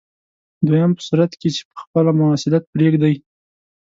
[0.67, 3.15] دویم په صورت کې چې په خپله مواصلت پرېږدئ.